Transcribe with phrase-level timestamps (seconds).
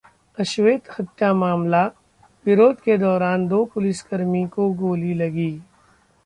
[0.37, 1.83] अश्वेत हत्या मामला:
[2.45, 5.51] विरोध के दौरान दो पुलिसकर्मी को गोली लगी